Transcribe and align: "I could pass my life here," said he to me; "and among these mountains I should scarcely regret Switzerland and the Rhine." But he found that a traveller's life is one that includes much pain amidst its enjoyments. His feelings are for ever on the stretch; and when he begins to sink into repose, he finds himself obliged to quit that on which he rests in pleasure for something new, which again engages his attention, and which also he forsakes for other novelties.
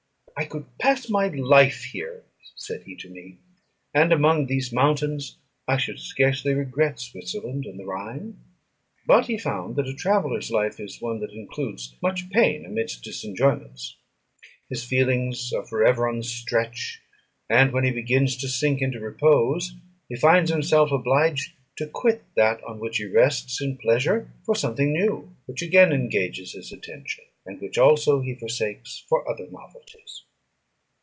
"I 0.37 0.45
could 0.45 0.75
pass 0.79 1.07
my 1.07 1.27
life 1.27 1.83
here," 1.83 2.23
said 2.55 2.81
he 2.83 2.95
to 2.95 3.09
me; 3.09 3.37
"and 3.93 4.11
among 4.11 4.47
these 4.47 4.73
mountains 4.73 5.37
I 5.67 5.77
should 5.77 5.99
scarcely 5.99 6.55
regret 6.55 6.99
Switzerland 6.99 7.67
and 7.67 7.79
the 7.79 7.85
Rhine." 7.85 8.39
But 9.05 9.27
he 9.27 9.37
found 9.37 9.75
that 9.75 9.87
a 9.87 9.93
traveller's 9.93 10.49
life 10.49 10.79
is 10.79 10.99
one 10.99 11.19
that 11.19 11.31
includes 11.31 11.95
much 12.01 12.31
pain 12.31 12.65
amidst 12.65 13.05
its 13.05 13.23
enjoyments. 13.23 13.97
His 14.67 14.83
feelings 14.83 15.53
are 15.53 15.63
for 15.63 15.85
ever 15.85 16.09
on 16.09 16.17
the 16.17 16.23
stretch; 16.23 17.03
and 17.47 17.71
when 17.71 17.83
he 17.83 17.91
begins 17.91 18.35
to 18.37 18.47
sink 18.47 18.81
into 18.81 18.99
repose, 18.99 19.75
he 20.09 20.15
finds 20.15 20.49
himself 20.49 20.91
obliged 20.91 21.53
to 21.75 21.85
quit 21.85 22.23
that 22.35 22.63
on 22.63 22.79
which 22.79 22.97
he 22.97 23.05
rests 23.05 23.61
in 23.61 23.77
pleasure 23.77 24.31
for 24.43 24.55
something 24.55 24.91
new, 24.91 25.35
which 25.45 25.61
again 25.61 25.91
engages 25.93 26.53
his 26.53 26.71
attention, 26.73 27.23
and 27.45 27.61
which 27.61 27.77
also 27.77 28.21
he 28.21 28.33
forsakes 28.33 29.05
for 29.07 29.29
other 29.29 29.47
novelties. 29.51 30.23